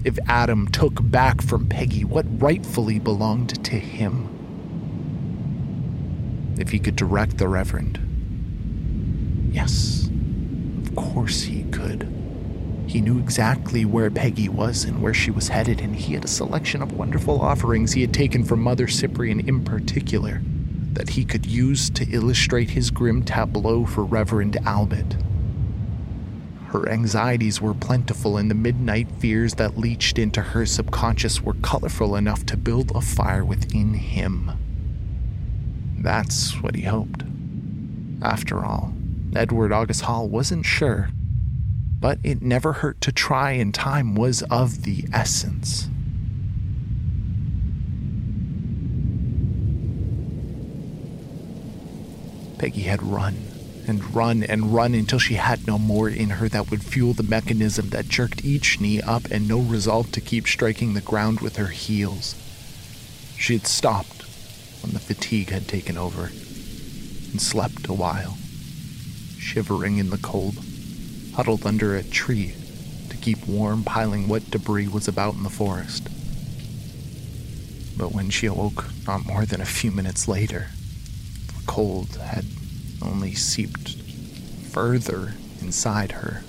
If 0.03 0.20
Adam 0.27 0.68
took 0.68 1.00
back 1.10 1.41
from 1.41 1.68
Peggy 1.68 2.03
what 2.03 2.25
rightfully 2.39 3.00
belonged 3.00 3.63
to 3.65 3.80
him 3.80 4.30
if 6.62 6.70
he 6.70 6.80
could 6.80 6.96
direct 6.96 7.38
the 7.38 7.48
Reverend. 7.48 8.00
Yes, 9.51 10.10
of 10.86 10.96
course 10.96 11.41
he 11.41 11.63
could. 11.63 12.08
He 12.88 13.01
knew 13.01 13.20
exactly 13.20 13.86
where 13.86 14.10
Peggy 14.10 14.50
was 14.50 14.84
and 14.86 15.01
where 15.01 15.13
she 15.13 15.32
was 15.32 15.48
headed, 15.48 15.82
and 15.82 15.96
he 15.96 16.13
had 16.13 16.25
a 16.25 16.30
selection 16.30 16.82
of 16.82 16.94
wonderful 16.94 17.41
offerings 17.41 17.94
he 17.94 18.01
had 18.01 18.13
taken 18.13 18.44
from 18.44 18.62
Mother 18.62 18.88
Cyprian 18.88 19.39
in 19.41 19.63
particular 19.63 20.41
that 20.94 21.10
he 21.10 21.24
could 21.24 21.46
use 21.46 21.89
to 21.89 22.10
illustrate 22.10 22.72
his 22.72 22.91
grim 22.91 23.24
tableau 23.24 23.86
for 23.86 24.03
Reverend 24.03 24.58
Albert. 24.65 25.15
Her 26.68 26.88
anxieties 26.88 27.62
were 27.62 27.74
plentiful, 27.74 28.38
and 28.38 28.50
the 28.50 28.56
midnight 28.56 29.10
fears 29.20 29.56
that 29.56 29.77
leached 29.77 30.18
into 30.18 30.41
her 30.41 30.65
subconscious 30.65 31.41
were 31.41 31.56
colorful 31.56 32.15
enough 32.15 32.46
to 32.48 32.58
build 32.58 32.91
a 32.96 33.01
fire 33.01 33.44
within 33.44 33.94
him. 33.94 34.51
That's 36.01 36.60
what 36.62 36.75
he 36.75 36.81
hoped. 36.81 37.24
After 38.24 38.65
all, 38.65 38.93
Edward 39.36 39.72
August 39.72 40.01
Hall 40.01 40.27
wasn't 40.27 40.65
sure, 40.65 41.10
but 42.00 42.17
it 42.24 42.41
never 42.41 42.74
hurt 42.74 43.00
to 43.01 43.12
try, 43.12 43.51
and 43.51 43.74
time 43.74 44.15
was 44.15 44.41
of 44.43 44.81
the 44.84 45.05
essence. 45.13 45.89
Peggy 52.58 52.81
had 52.81 53.01
run 53.03 53.36
and 53.88 54.15
run 54.15 54.43
and 54.43 54.74
run 54.74 54.93
until 54.93 55.20
she 55.20 55.36
had 55.36 55.65
no 55.65 55.77
more 55.77 56.10
in 56.10 56.29
her 56.29 56.48
that 56.50 56.70
would 56.70 56.84
fuel 56.84 57.13
the 57.13 57.24
mechanism 57.24 57.89
that 57.89 58.10
jerked 58.10 58.43
each 58.46 58.79
knee 58.79 59.01
up 59.01 59.25
and 59.31 59.48
no 59.48 59.60
resolve 59.60 60.12
to 60.12 60.22
keep 60.22 60.48
striking 60.48 60.93
the 60.93 61.01
ground 61.01 61.41
with 61.41 61.58
her 61.58 61.67
heels. 61.67 62.36
She 63.38 63.53
had 63.53 63.65
stopped 63.65 64.20
when 64.81 64.93
the 64.93 65.00
fatigue 65.00 65.50
had 65.50 65.67
taken 65.67 65.97
over 65.97 66.25
and 66.25 67.41
slept 67.41 67.88
a 67.88 67.93
while, 67.93 68.38
shivering 69.38 69.97
in 69.97 70.09
the 70.09 70.17
cold, 70.17 70.55
huddled 71.35 71.65
under 71.65 71.95
a 71.95 72.03
tree 72.03 72.53
to 73.09 73.17
keep 73.17 73.47
warm, 73.47 73.83
piling 73.83 74.27
what 74.27 74.50
debris 74.51 74.88
was 74.88 75.07
about 75.07 75.35
in 75.35 75.43
the 75.43 75.50
forest. 75.50 76.07
But 77.97 78.13
when 78.13 78.29
she 78.29 78.47
awoke 78.47 78.85
not 79.05 79.25
more 79.25 79.45
than 79.45 79.61
a 79.61 79.65
few 79.65 79.91
minutes 79.91 80.27
later, 80.27 80.69
the 81.47 81.65
cold 81.67 82.15
had 82.15 82.45
only 83.01 83.33
seeped 83.33 83.95
further 84.71 85.33
inside 85.61 86.11
her, 86.13 86.43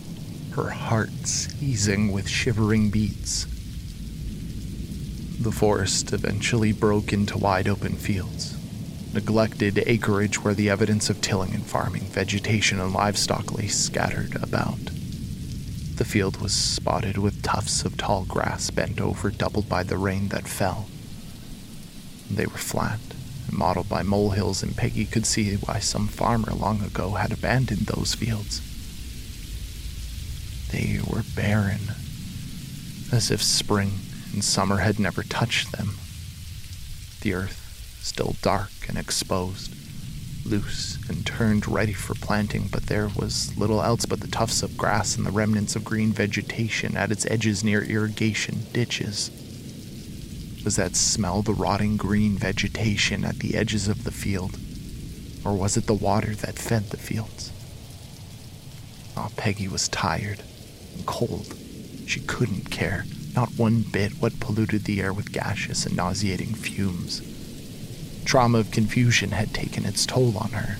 her 0.52 0.70
heart 0.70 1.10
seizing 1.24 2.12
with 2.12 2.28
shivering 2.28 2.90
beats. 2.90 3.46
The 5.42 5.50
forest 5.50 6.12
eventually 6.12 6.70
broke 6.70 7.12
into 7.12 7.36
wide 7.36 7.66
open 7.66 7.96
fields, 7.96 8.56
neglected 9.12 9.82
acreage 9.86 10.44
where 10.44 10.54
the 10.54 10.70
evidence 10.70 11.10
of 11.10 11.20
tilling 11.20 11.52
and 11.52 11.66
farming, 11.66 12.02
vegetation, 12.02 12.78
and 12.78 12.92
livestock 12.92 13.52
lay 13.52 13.66
scattered 13.66 14.36
about. 14.40 14.78
The 15.96 16.04
field 16.04 16.40
was 16.40 16.52
spotted 16.52 17.18
with 17.18 17.42
tufts 17.42 17.84
of 17.84 17.96
tall 17.96 18.24
grass 18.24 18.70
bent 18.70 19.00
over, 19.00 19.30
doubled 19.32 19.68
by 19.68 19.82
the 19.82 19.98
rain 19.98 20.28
that 20.28 20.46
fell. 20.46 20.86
They 22.30 22.46
were 22.46 22.52
flat, 22.52 23.00
mottled 23.50 23.88
by 23.88 24.04
molehills, 24.04 24.62
and 24.62 24.76
Peggy 24.76 25.06
could 25.06 25.26
see 25.26 25.56
why 25.56 25.80
some 25.80 26.06
farmer 26.06 26.52
long 26.52 26.82
ago 26.82 27.14
had 27.14 27.32
abandoned 27.32 27.86
those 27.88 28.14
fields. 28.14 28.60
They 30.70 31.00
were 31.04 31.24
barren, 31.34 31.80
as 33.10 33.32
if 33.32 33.42
spring 33.42 33.98
and 34.32 34.42
summer 34.42 34.78
had 34.78 34.98
never 34.98 35.22
touched 35.22 35.72
them. 35.72 35.96
The 37.20 37.34
earth 37.34 37.98
still 38.02 38.36
dark 38.42 38.70
and 38.88 38.98
exposed, 38.98 39.74
loose 40.44 40.98
and 41.08 41.24
turned 41.24 41.68
ready 41.68 41.92
for 41.92 42.14
planting, 42.14 42.68
but 42.70 42.86
there 42.86 43.08
was 43.08 43.56
little 43.56 43.82
else 43.82 44.06
but 44.06 44.20
the 44.20 44.28
tufts 44.28 44.62
of 44.62 44.76
grass 44.76 45.16
and 45.16 45.24
the 45.24 45.30
remnants 45.30 45.76
of 45.76 45.84
green 45.84 46.12
vegetation 46.12 46.96
at 46.96 47.12
its 47.12 47.26
edges 47.26 47.62
near 47.62 47.82
irrigation 47.82 48.66
ditches. 48.72 49.30
Was 50.64 50.76
that 50.76 50.96
smell 50.96 51.42
the 51.42 51.54
rotting 51.54 51.96
green 51.96 52.36
vegetation 52.36 53.24
at 53.24 53.38
the 53.38 53.56
edges 53.56 53.88
of 53.88 54.04
the 54.04 54.12
field? 54.12 54.58
Or 55.44 55.54
was 55.54 55.76
it 55.76 55.86
the 55.86 55.94
water 55.94 56.34
that 56.36 56.58
fed 56.58 56.90
the 56.90 56.96
fields? 56.96 57.52
Oh, 59.16 59.28
Peggy 59.36 59.68
was 59.68 59.88
tired 59.88 60.42
and 60.94 61.04
cold. 61.04 61.54
She 62.06 62.20
couldn't 62.20 62.70
care, 62.70 63.04
not 63.34 63.58
one 63.58 63.82
bit, 63.82 64.12
what 64.20 64.40
polluted 64.40 64.84
the 64.84 65.00
air 65.00 65.12
with 65.12 65.32
gaseous 65.32 65.86
and 65.86 65.96
nauseating 65.96 66.54
fumes. 66.54 67.22
Trauma 68.24 68.58
of 68.58 68.70
confusion 68.70 69.30
had 69.30 69.52
taken 69.52 69.84
its 69.84 70.06
toll 70.06 70.36
on 70.38 70.50
her. 70.50 70.78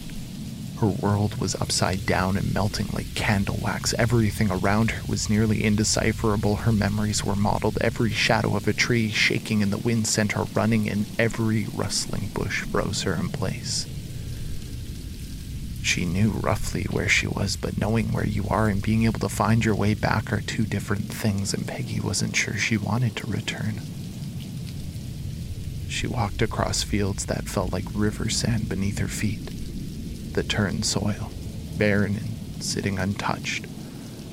Her 0.80 0.88
world 0.88 1.36
was 1.40 1.54
upside 1.54 2.06
down 2.06 2.36
and 2.36 2.52
melting 2.52 2.88
like 2.92 3.14
candle 3.14 3.58
wax. 3.62 3.94
Everything 3.98 4.50
around 4.50 4.90
her 4.90 5.02
was 5.08 5.30
nearly 5.30 5.62
indecipherable. 5.62 6.56
Her 6.56 6.72
memories 6.72 7.24
were 7.24 7.36
mottled. 7.36 7.78
Every 7.80 8.10
shadow 8.10 8.56
of 8.56 8.66
a 8.66 8.72
tree 8.72 9.08
shaking 9.08 9.60
in 9.60 9.70
the 9.70 9.78
wind 9.78 10.08
sent 10.08 10.32
her 10.32 10.44
running, 10.54 10.88
and 10.88 11.06
every 11.20 11.66
rustling 11.72 12.30
bush 12.34 12.62
froze 12.62 13.02
her 13.02 13.14
in 13.14 13.28
place. 13.28 13.86
She 15.82 16.04
knew 16.04 16.30
roughly 16.30 16.84
where 16.90 17.08
she 17.08 17.26
was, 17.26 17.56
but 17.56 17.76
knowing 17.76 18.12
where 18.12 18.26
you 18.26 18.46
are 18.48 18.68
and 18.68 18.80
being 18.80 19.04
able 19.04 19.20
to 19.20 19.28
find 19.28 19.64
your 19.64 19.74
way 19.74 19.94
back 19.94 20.32
are 20.32 20.40
two 20.40 20.64
different 20.64 21.12
things, 21.12 21.52
and 21.52 21.66
Peggy 21.66 22.00
wasn't 22.00 22.36
sure 22.36 22.56
she 22.56 22.76
wanted 22.76 23.16
to 23.16 23.26
return. 23.26 23.80
She 25.88 26.06
walked 26.06 26.40
across 26.40 26.82
fields 26.82 27.26
that 27.26 27.48
felt 27.48 27.72
like 27.72 27.84
river 27.94 28.30
sand 28.30 28.68
beneath 28.68 28.98
her 28.98 29.08
feet 29.08 29.50
the 30.32 30.42
turned 30.42 30.86
soil, 30.86 31.30
barren 31.76 32.16
and 32.16 32.62
sitting 32.62 32.98
untouched, 32.98 33.66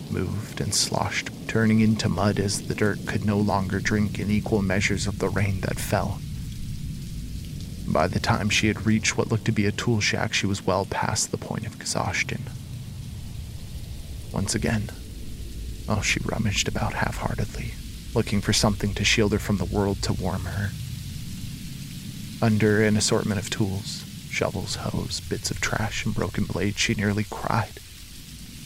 moved 0.09 0.61
and 0.61 0.73
sloshed, 0.73 1.29
turning 1.47 1.81
into 1.81 2.07
mud 2.07 2.39
as 2.39 2.67
the 2.67 2.75
dirt 2.75 3.05
could 3.05 3.25
no 3.25 3.37
longer 3.37 3.79
drink 3.81 4.17
in 4.19 4.31
equal 4.31 4.61
measures 4.61 5.07
of 5.07 5.19
the 5.19 5.27
rain 5.27 5.59
that 5.61 5.77
fell. 5.77 6.21
By 7.91 8.07
the 8.07 8.19
time 8.19 8.49
she 8.49 8.67
had 8.67 8.85
reached 8.85 9.17
what 9.17 9.29
looked 9.31 9.45
to 9.45 9.51
be 9.51 9.65
a 9.65 9.71
tool 9.71 9.99
shack, 9.99 10.31
she 10.31 10.45
was 10.45 10.65
well 10.65 10.85
past 10.85 11.31
the 11.31 11.37
point 11.37 11.65
of 11.65 11.75
exhaustion. 11.75 12.43
Once 14.31 14.53
again, 14.53 14.91
well, 15.87 16.01
she 16.03 16.19
rummaged 16.23 16.67
about 16.67 16.93
half 16.93 17.17
heartedly, 17.17 17.73
looking 18.13 18.41
for 18.41 18.53
something 18.53 18.93
to 18.93 19.03
shield 19.03 19.31
her 19.31 19.39
from 19.39 19.57
the 19.57 19.65
world 19.65 20.03
to 20.03 20.13
warm 20.13 20.45
her. 20.45 20.69
Under 22.43 22.83
an 22.83 22.95
assortment 22.95 23.39
of 23.39 23.49
tools, 23.49 24.05
shovels, 24.29 24.75
hoes, 24.75 25.19
bits 25.21 25.49
of 25.49 25.59
trash, 25.59 26.05
and 26.05 26.13
broken 26.13 26.43
blades, 26.43 26.77
she 26.77 26.93
nearly 26.93 27.25
cried 27.27 27.79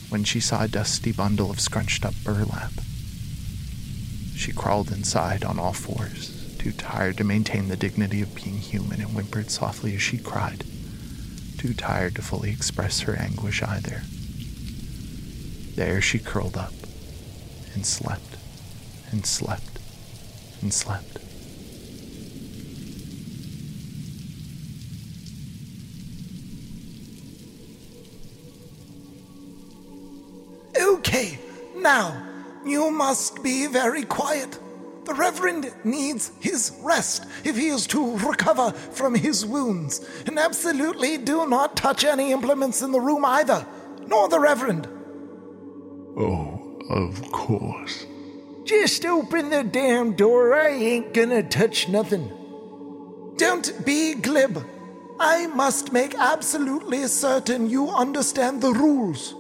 when 0.09 0.25
she 0.25 0.41
saw 0.41 0.63
a 0.63 0.67
dusty 0.67 1.13
bundle 1.13 1.49
of 1.49 1.62
scrunched 1.62 2.05
up 2.05 2.13
burlap. 2.25 2.73
She 4.36 4.51
crawled 4.51 4.91
inside 4.91 5.45
on 5.45 5.59
all 5.59 5.73
fours, 5.73 6.42
too 6.63 6.71
tired 6.71 7.17
to 7.17 7.26
maintain 7.26 7.67
the 7.67 7.76
dignity 7.76 8.21
of 8.21 8.34
being 8.34 8.58
human, 8.58 9.02
and 9.02 9.10
whimpered 9.10 9.52
softly 9.52 9.93
as 9.95 10.02
she 10.02 10.17
cried, 10.17 10.63
too 11.58 11.73
tired 11.73 12.15
to 12.15 12.21
fully 12.21 12.49
express 12.49 13.02
her 13.02 13.17
anguish 13.17 13.62
either. 13.62 14.02
There 15.76 15.99
she 15.99 16.19
curled 16.19 16.56
up 16.56 16.71
and 17.73 17.86
slept 17.86 18.38
and 19.12 19.26
slept 19.26 19.80
and 20.62 20.73
slept. 20.73 21.17
Okay, 30.82 31.39
now, 31.76 32.26
you 32.65 32.89
must 32.89 33.43
be 33.43 33.67
very 33.67 34.04
quiet. 34.04 34.58
The 35.06 35.13
Reverend 35.13 35.74
needs 35.84 36.32
his 36.39 36.72
rest 36.82 37.26
if 37.44 37.58
he 37.58 37.68
is 37.68 37.88
to 37.88 38.18
recover 38.18 38.72
from 38.72 39.16
his 39.16 39.46
wounds. 39.46 40.08
And 40.26 40.39
absolutely 40.39 41.18
do 41.18 41.48
not 41.48 41.76
touch 41.76 42.06
any 42.06 42.32
implements 42.32 42.82
in 42.82 42.92
the 42.92 43.02
room 43.02 43.26
either, 43.26 43.66
nor 44.08 44.30
the 44.30 44.39
Reverend. 44.39 44.88
Oh, 46.18 46.78
of 46.89 47.22
course. 47.32 48.06
Just 48.63 49.06
open 49.06 49.50
the 49.50 49.63
damn 49.63 50.13
door. 50.13 50.54
I 50.54 50.70
ain't 50.70 51.13
gonna 51.13 51.44
touch 51.44 51.89
nothing. 51.89 52.32
Don't 53.36 53.86
be 53.86 54.13
glib. 54.16 54.66
I 55.20 55.48
must 55.48 55.92
make 55.92 56.16
absolutely 56.16 57.08
certain 57.08 57.70
you 57.70 57.89
understand 57.89 58.62
the 58.62 58.72
rules. 58.72 59.36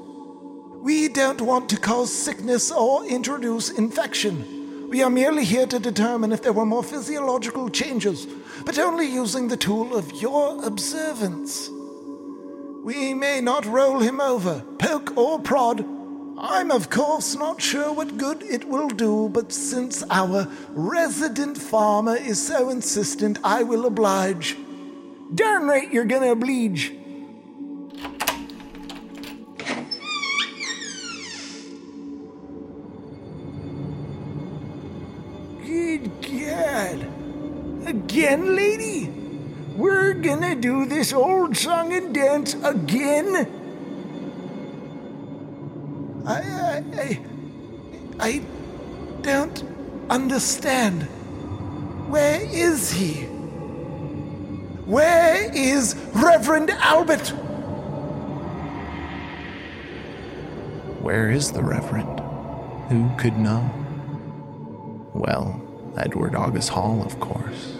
We 0.81 1.07
don't 1.07 1.39
want 1.41 1.69
to 1.69 1.77
cause 1.77 2.13
sickness 2.13 2.69
or 2.69 3.05
introduce 3.05 3.69
infection. 3.69 4.62
We 4.93 5.01
are 5.01 5.09
merely 5.09 5.43
here 5.43 5.65
to 5.65 5.79
determine 5.79 6.31
if 6.31 6.43
there 6.43 6.53
were 6.53 6.67
more 6.67 6.83
physiological 6.83 7.67
changes, 7.69 8.27
but 8.63 8.77
only 8.77 9.07
using 9.07 9.47
the 9.47 9.57
tool 9.57 9.95
of 9.95 10.21
your 10.21 10.63
observance. 10.63 11.67
We 12.83 13.15
may 13.15 13.41
not 13.41 13.65
roll 13.65 14.01
him 14.01 14.21
over, 14.21 14.63
poke 14.77 15.17
or 15.17 15.39
prod. 15.39 15.83
I'm, 16.37 16.69
of 16.69 16.91
course, 16.91 17.33
not 17.33 17.59
sure 17.59 17.91
what 17.91 18.19
good 18.19 18.43
it 18.43 18.65
will 18.65 18.87
do, 18.87 19.29
but 19.29 19.51
since 19.51 20.03
our 20.11 20.47
resident 20.69 21.57
farmer 21.57 22.15
is 22.15 22.39
so 22.39 22.69
insistent, 22.69 23.39
I 23.43 23.63
will 23.63 23.87
oblige. 23.87 24.55
Darn 25.33 25.65
right 25.65 25.91
you're 25.91 26.05
gonna 26.05 26.33
oblige. 26.33 26.93
Gonna 40.23 40.55
do 40.55 40.85
this 40.85 41.11
old 41.11 41.57
song 41.57 41.91
and 41.93 42.15
dance 42.15 42.55
again? 42.63 43.35
I, 46.25 46.39
I, 46.39 46.83
I, 46.95 47.19
I 48.19 48.41
don't 49.21 49.63
understand. 50.09 51.03
Where 52.09 52.41
is 52.41 52.91
he? 52.91 53.25
Where 54.85 55.51
is 55.53 55.95
Reverend 56.13 56.69
Albert? 56.71 57.29
Where 61.01 61.29
is 61.29 61.51
the 61.51 61.63
Reverend? 61.63 62.19
Who 62.89 63.09
could 63.17 63.37
know? 63.37 63.69
Well, 65.13 65.61
Edward 65.97 66.35
August 66.35 66.69
Hall, 66.69 67.03
of 67.03 67.19
course. 67.19 67.77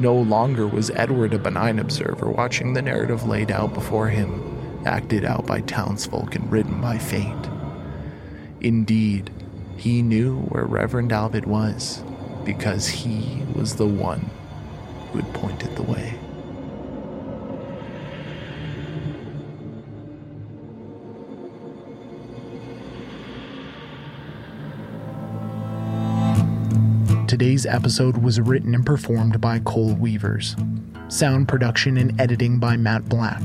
No 0.00 0.14
longer 0.14 0.66
was 0.66 0.88
Edward 0.94 1.34
a 1.34 1.38
benign 1.38 1.78
observer 1.78 2.30
watching 2.30 2.72
the 2.72 2.80
narrative 2.80 3.26
laid 3.26 3.50
out 3.50 3.74
before 3.74 4.08
him, 4.08 4.82
acted 4.86 5.26
out 5.26 5.46
by 5.46 5.60
townsfolk 5.60 6.34
and 6.34 6.50
written 6.50 6.80
by 6.80 6.96
fate. 6.96 7.50
Indeed, 8.62 9.30
he 9.76 10.00
knew 10.00 10.38
where 10.38 10.64
Reverend 10.64 11.12
Albert 11.12 11.46
was 11.46 12.02
because 12.46 12.88
he 12.88 13.42
was 13.54 13.76
the 13.76 13.86
one 13.86 14.30
who 15.12 15.18
had 15.18 15.34
pointed 15.34 15.76
the 15.76 15.82
way. 15.82 16.18
Today's 27.30 27.64
episode 27.64 28.16
was 28.16 28.40
written 28.40 28.74
and 28.74 28.84
performed 28.84 29.40
by 29.40 29.60
Cole 29.60 29.94
Weavers. 29.94 30.56
Sound 31.06 31.46
production 31.46 31.96
and 31.96 32.20
editing 32.20 32.58
by 32.58 32.76
Matt 32.76 33.08
Black. 33.08 33.40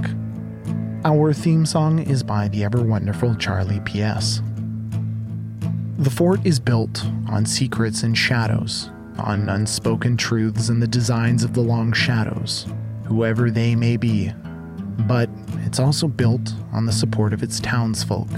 Our 1.04 1.34
theme 1.34 1.68
song 1.68 2.00
is 2.00 2.24
by 2.24 2.48
the 2.48 2.64
ever 2.64 2.82
wonderful 2.82 3.36
Charlie 3.36 3.82
P.S. 3.82 4.42
The 6.00 6.10
fort 6.10 6.44
is 6.44 6.60
built 6.60 7.06
on 7.30 7.46
secrets 7.46 8.02
and 8.02 8.18
shadows, 8.18 8.90
on 9.20 9.50
unspoken 9.50 10.18
truths 10.18 10.70
and 10.70 10.82
the 10.82 10.88
designs 10.88 11.44
of 11.44 11.54
the 11.54 11.62
long 11.62 11.94
shadows, 11.94 12.66
whoever 13.06 13.52
they 13.52 13.76
may 13.76 13.98
be. 13.98 14.34
But 15.08 15.30
it's 15.58 15.80
also 15.80 16.08
built 16.08 16.54
on 16.74 16.88
the 16.88 16.92
support 16.92 17.34
of 17.34 17.44
its 17.44 17.60
townsfolk. 17.60 18.32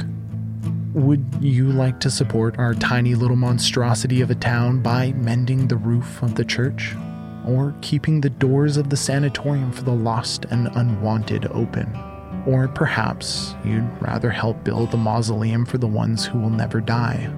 Would 0.97 1.37
you 1.41 1.71
like 1.71 1.99
to 1.99 2.09
support 2.09 2.57
our 2.57 2.73
tiny 2.73 3.13
little 3.13 3.35
monstrosity 3.35 4.21
of 4.21 4.31
a 4.31 4.35
town 4.35 4.81
by 4.81 5.11
mending 5.11 5.67
the 5.67 5.77
roof 5.77 6.23
of 6.23 6.33
the 6.33 6.43
church? 6.43 6.95
Or 7.45 7.75
keeping 7.81 8.19
the 8.19 8.31
doors 8.31 8.77
of 8.77 8.89
the 8.89 8.97
sanatorium 8.97 9.71
for 9.71 9.83
the 9.83 9.93
lost 9.93 10.45
and 10.45 10.69
unwanted 10.73 11.45
open? 11.51 11.95
Or 12.47 12.67
perhaps 12.67 13.53
you'd 13.63 13.87
rather 14.01 14.31
help 14.31 14.63
build 14.63 14.91
a 14.95 14.97
mausoleum 14.97 15.67
for 15.67 15.77
the 15.77 15.85
ones 15.85 16.25
who 16.25 16.39
will 16.39 16.49
never 16.49 16.81
die? 16.81 17.31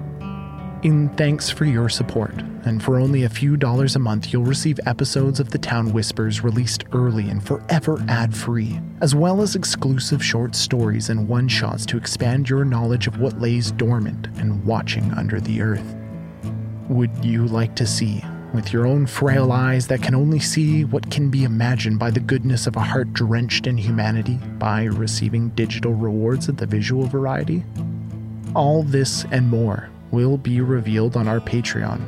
In 0.82 1.10
thanks 1.10 1.50
for 1.50 1.66
your 1.66 1.90
support, 1.90 2.32
and 2.64 2.82
for 2.82 2.98
only 2.98 3.24
a 3.24 3.28
few 3.28 3.58
dollars 3.58 3.96
a 3.96 3.98
month, 3.98 4.32
you'll 4.32 4.44
receive 4.44 4.80
episodes 4.86 5.38
of 5.38 5.50
The 5.50 5.58
Town 5.58 5.92
Whispers 5.92 6.42
released 6.42 6.84
early 6.92 7.28
and 7.28 7.46
forever 7.46 8.02
ad 8.08 8.34
free, 8.34 8.80
as 9.02 9.14
well 9.14 9.42
as 9.42 9.54
exclusive 9.54 10.24
short 10.24 10.54
stories 10.54 11.10
and 11.10 11.28
one 11.28 11.48
shots 11.48 11.84
to 11.84 11.98
expand 11.98 12.48
your 12.48 12.64
knowledge 12.64 13.06
of 13.06 13.20
what 13.20 13.38
lays 13.38 13.72
dormant 13.72 14.28
and 14.38 14.64
watching 14.64 15.12
under 15.12 15.38
the 15.38 15.60
earth. 15.60 15.84
Would 16.88 17.22
you 17.22 17.46
like 17.46 17.76
to 17.76 17.86
see, 17.86 18.24
with 18.54 18.72
your 18.72 18.86
own 18.86 19.04
frail 19.04 19.52
eyes 19.52 19.86
that 19.88 20.02
can 20.02 20.14
only 20.14 20.40
see 20.40 20.86
what 20.86 21.10
can 21.10 21.28
be 21.28 21.44
imagined 21.44 21.98
by 21.98 22.10
the 22.10 22.20
goodness 22.20 22.66
of 22.66 22.76
a 22.76 22.80
heart 22.80 23.12
drenched 23.12 23.66
in 23.66 23.76
humanity, 23.76 24.38
by 24.58 24.84
receiving 24.84 25.50
digital 25.50 25.92
rewards 25.92 26.48
of 26.48 26.56
the 26.56 26.64
visual 26.64 27.04
variety? 27.04 27.64
All 28.54 28.82
this 28.82 29.26
and 29.30 29.46
more 29.50 29.90
will 30.10 30.36
be 30.36 30.60
revealed 30.60 31.16
on 31.16 31.28
our 31.28 31.40
Patreon. 31.40 32.04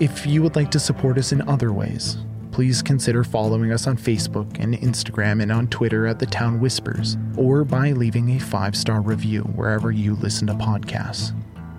If 0.00 0.26
you 0.26 0.42
would 0.42 0.56
like 0.56 0.70
to 0.72 0.80
support 0.80 1.16
us 1.18 1.32
in 1.32 1.48
other 1.48 1.72
ways, 1.72 2.18
please 2.52 2.82
consider 2.82 3.24
following 3.24 3.72
us 3.72 3.86
on 3.86 3.96
Facebook 3.96 4.58
and 4.58 4.74
Instagram 4.74 5.40
and 5.42 5.50
on 5.52 5.68
Twitter 5.68 6.06
at 6.06 6.18
the 6.18 6.26
town 6.26 6.60
whispers, 6.60 7.16
or 7.36 7.64
by 7.64 7.92
leaving 7.92 8.30
a 8.30 8.38
five-star 8.38 9.00
review 9.02 9.42
wherever 9.42 9.92
you 9.92 10.14
listen 10.16 10.46
to 10.46 10.54
podcasts. 10.54 11.34